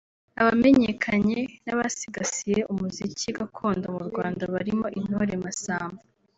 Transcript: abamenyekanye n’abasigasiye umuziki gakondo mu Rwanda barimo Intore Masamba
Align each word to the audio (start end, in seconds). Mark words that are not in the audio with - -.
abamenyekanye 0.41 1.39
n’abasigasiye 1.65 2.59
umuziki 2.71 3.27
gakondo 3.37 3.85
mu 3.95 4.01
Rwanda 4.09 4.43
barimo 4.53 4.87
Intore 4.99 5.35
Masamba 5.45 6.01